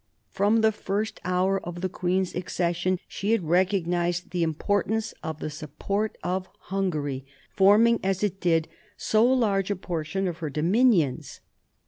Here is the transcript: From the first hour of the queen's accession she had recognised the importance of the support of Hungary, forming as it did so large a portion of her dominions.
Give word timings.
From 0.31 0.61
the 0.61 0.71
first 0.71 1.21
hour 1.23 1.63
of 1.63 1.81
the 1.81 1.87
queen's 1.87 2.33
accession 2.33 2.97
she 3.07 3.33
had 3.33 3.43
recognised 3.47 4.31
the 4.31 4.41
importance 4.41 5.13
of 5.21 5.37
the 5.37 5.51
support 5.51 6.17
of 6.23 6.49
Hungary, 6.73 7.23
forming 7.53 7.99
as 8.03 8.23
it 8.23 8.41
did 8.41 8.67
so 8.97 9.23
large 9.23 9.69
a 9.69 9.75
portion 9.75 10.27
of 10.27 10.39
her 10.39 10.49
dominions. 10.49 11.41